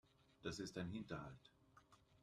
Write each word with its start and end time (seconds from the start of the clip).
Das 0.41 0.57
ist 0.57 0.79
ein 0.79 0.89
Hinterhalt. 0.89 1.51